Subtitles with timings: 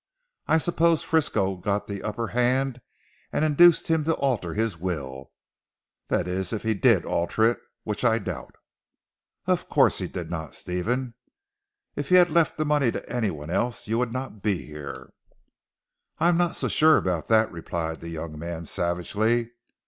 [0.47, 2.81] I suppose Frisco got the upper hand
[3.31, 5.31] and induced him to alter his will
[6.07, 8.55] that is if he did alter it which I doubt."
[9.45, 11.13] "Of course he did not Stephen.
[11.95, 15.13] If he had left the money to anyone else you would not be here."
[16.17, 19.51] "I am not so sure about that," replied the young man savagely.